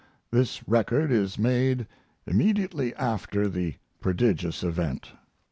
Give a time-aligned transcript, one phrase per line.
[0.31, 1.85] This record is made
[2.25, 5.11] immediately after the prodigious event.